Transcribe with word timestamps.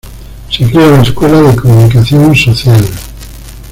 Se 0.49 0.67
crea 0.67 0.87
la 0.87 1.03
escuela 1.03 1.41
de 1.43 1.55
Comunicación 1.55 2.35
Social. 2.35 2.83